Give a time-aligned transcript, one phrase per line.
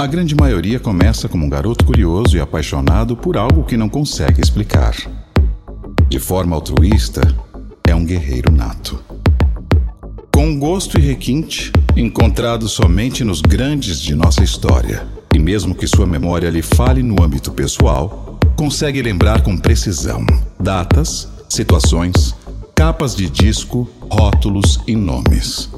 [0.00, 4.40] A grande maioria começa como um garoto curioso e apaixonado por algo que não consegue
[4.40, 4.96] explicar.
[6.08, 7.20] De forma altruísta,
[7.86, 8.98] é um guerreiro nato.
[10.34, 16.06] Com gosto e requinte, encontrado somente nos grandes de nossa história, e mesmo que sua
[16.06, 20.24] memória lhe fale no âmbito pessoal, consegue lembrar com precisão
[20.58, 22.34] datas, situações,
[22.74, 25.68] capas de disco, rótulos e nomes.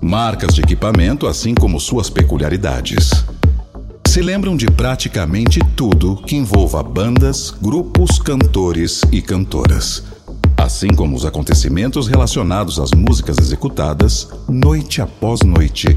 [0.00, 3.24] Marcas de equipamento, assim como suas peculiaridades
[4.12, 10.02] se lembram de praticamente tudo que envolva bandas, grupos, cantores e cantoras,
[10.54, 15.96] assim como os acontecimentos relacionados às músicas executadas noite após noite,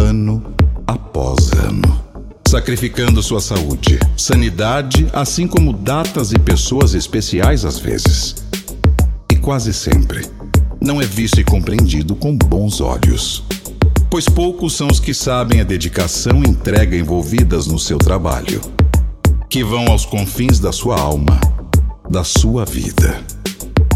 [0.00, 0.42] ano
[0.86, 2.02] após ano.
[2.48, 8.36] Sacrificando sua saúde, sanidade, assim como datas e pessoas especiais às vezes.
[9.30, 10.26] E quase sempre,
[10.80, 13.44] não é visto e compreendido com bons olhos
[14.10, 18.60] pois poucos são os que sabem a dedicação e entrega envolvidas no seu trabalho,
[19.48, 21.40] que vão aos confins da sua alma,
[22.10, 23.24] da sua vida.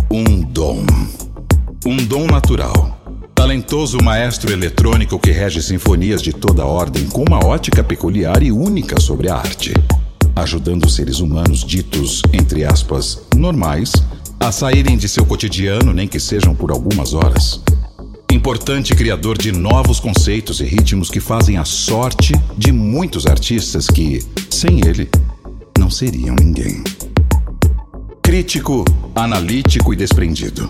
[0.08, 0.86] Um dom.
[1.84, 3.00] Um dom natural.
[3.34, 9.00] Talentoso maestro eletrônico que rege sinfonias de toda ordem com uma ótica peculiar e única
[9.00, 9.74] sobre a arte,
[10.36, 13.92] ajudando seres humanos ditos, entre aspas, normais,
[14.38, 17.60] a saírem de seu cotidiano, nem que sejam por algumas horas
[18.44, 24.22] importante criador de novos conceitos e ritmos que fazem a sorte de muitos artistas que,
[24.50, 25.08] sem ele,
[25.78, 26.84] não seriam ninguém.
[28.20, 30.68] Crítico, analítico e desprendido.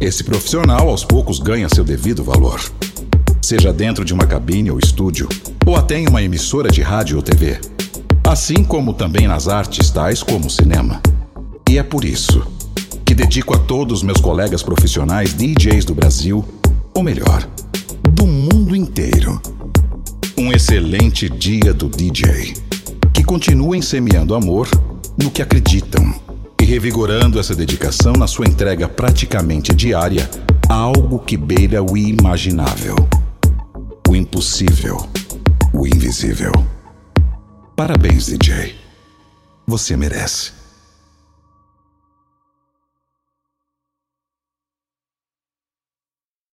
[0.00, 2.60] Esse profissional aos poucos ganha seu devido valor.
[3.42, 5.28] Seja dentro de uma cabine ou estúdio,
[5.66, 7.58] ou até em uma emissora de rádio ou TV.
[8.22, 11.02] Assim como também nas artes tais como cinema.
[11.68, 12.46] E é por isso
[13.04, 16.44] que dedico a todos meus colegas profissionais DJs do Brasil
[16.94, 17.48] ou melhor,
[18.12, 19.40] do mundo inteiro.
[20.38, 22.54] Um excelente dia do DJ.
[23.12, 24.68] Que continuem semeando amor
[25.20, 26.14] no que acreditam
[26.60, 30.28] e revigorando essa dedicação na sua entrega praticamente diária
[30.68, 32.96] a algo que beira o imaginável,
[34.08, 35.08] o impossível,
[35.72, 36.52] o invisível.
[37.76, 38.74] Parabéns, DJ.
[39.66, 40.63] Você merece.